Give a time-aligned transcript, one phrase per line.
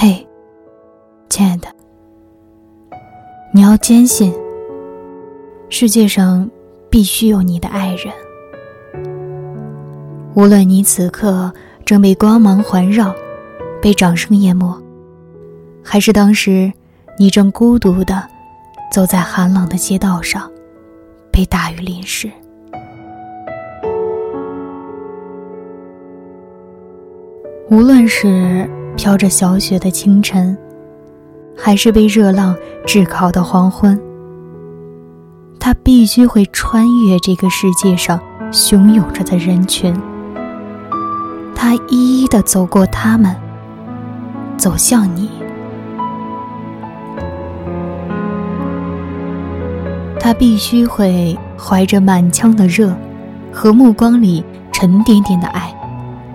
[0.00, 0.24] 嘿，
[1.28, 1.66] 亲爱的，
[3.52, 4.32] 你要坚信，
[5.68, 6.48] 世界上
[6.88, 8.14] 必须有你的爱人。
[10.36, 11.52] 无论你此刻
[11.84, 13.12] 正被光芒环绕，
[13.82, 14.72] 被掌声淹没，
[15.82, 16.72] 还是当时
[17.18, 18.24] 你正孤独的
[18.92, 20.48] 走在寒冷的街道上，
[21.32, 22.30] 被大雨淋湿。
[27.68, 30.58] 无论是飘着小雪的清晨，
[31.56, 33.98] 还是被热浪炙烤的黄昏，
[35.60, 38.20] 他必须会穿越这个世界上
[38.50, 39.94] 汹涌着的人群。
[41.54, 43.34] 他一一的走过他们，
[44.56, 45.30] 走向你。
[50.18, 52.92] 他必须会怀着满腔的热，
[53.52, 55.72] 和目光里沉甸甸的爱，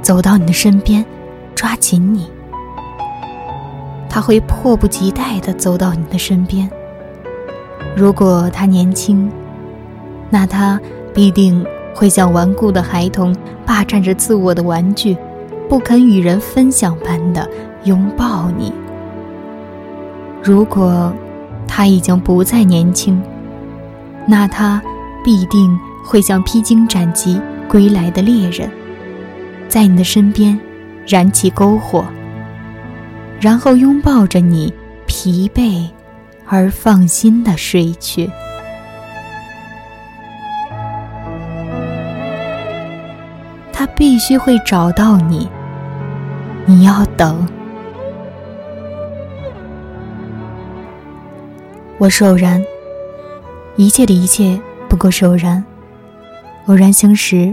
[0.00, 1.04] 走到你的身边。
[1.54, 2.28] 抓紧你，
[4.12, 6.70] 他会迫不及待地走到你的身边。
[7.96, 9.32] 如果他年轻，
[10.28, 10.78] 那他
[11.14, 11.64] 必定
[11.94, 15.16] 会像顽固的孩童霸占着自我的玩具，
[15.66, 17.48] 不肯与人分享般的
[17.84, 18.70] 拥抱你。
[20.42, 21.10] 如果
[21.66, 23.18] 他已经不再年轻，
[24.26, 24.82] 那他
[25.24, 28.68] 必定会像披荆斩棘归来的猎人，
[29.68, 30.60] 在你的身边。
[31.04, 32.04] 燃起篝火，
[33.42, 34.72] 然后拥抱着你，
[35.04, 35.90] 疲惫
[36.46, 38.30] 而放心的睡去。
[43.72, 45.48] 他必须会找到你，
[46.66, 47.44] 你要等。
[51.98, 52.64] 我是偶然，
[53.74, 54.56] 一切的一切
[54.88, 55.64] 不过是偶然，
[56.66, 57.52] 偶然相识，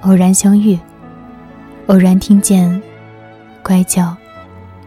[0.00, 0.76] 偶然相遇。
[1.86, 2.82] 偶然听见，
[3.62, 4.16] 乖叫，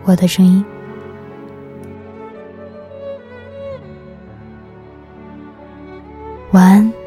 [0.06, 0.64] 我的声音。
[6.52, 7.02] 晚安。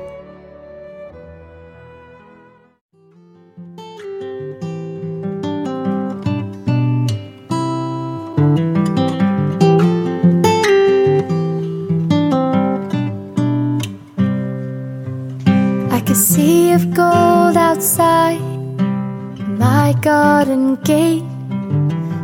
[20.05, 21.23] garden gate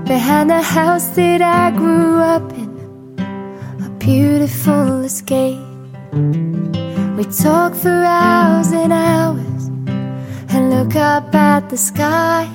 [0.06, 2.70] behind the house that I grew up in.
[3.84, 5.58] A beautiful escape.
[7.16, 9.62] We talk for hours and hours
[10.52, 12.48] and look up at the sky.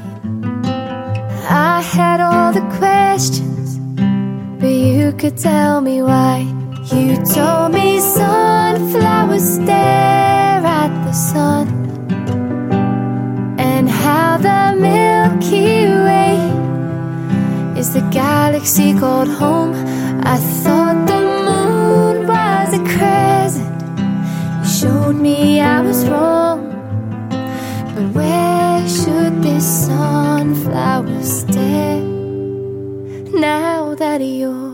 [1.49, 3.79] I had all the questions,
[4.59, 6.47] but you could tell me why.
[6.93, 11.80] You told me sunflowers stare at the sun
[17.93, 19.73] the galaxy called home.
[20.23, 23.81] I thought the moon was a crescent.
[24.63, 26.59] You showed me I was wrong.
[27.29, 31.99] But where should this sunflower stay
[33.33, 34.70] now that you're?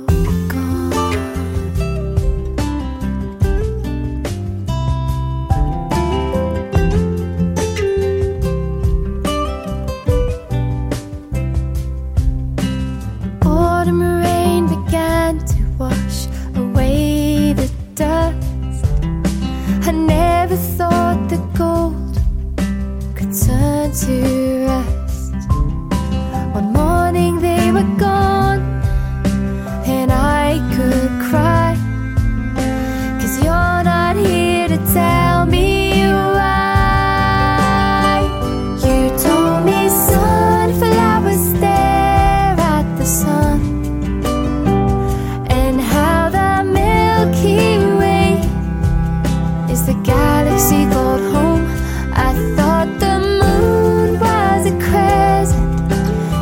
[49.88, 51.66] the galaxy called home.
[52.12, 55.92] I thought the moon was a crescent.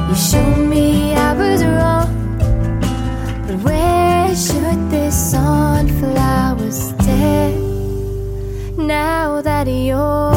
[0.10, 2.10] You showed me I was wrong.
[3.46, 7.56] But where should this sunflower stay?
[8.78, 10.35] Now that you're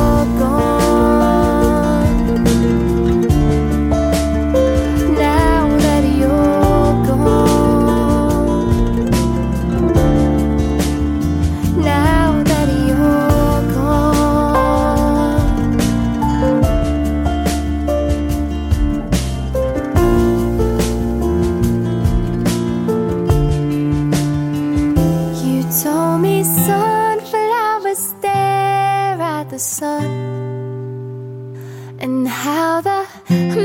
[32.49, 33.01] how the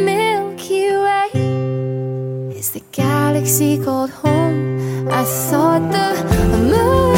[0.09, 1.29] Milky Way
[2.59, 5.07] is the galaxy called home.
[5.09, 6.07] I thought the
[6.69, 7.12] moon.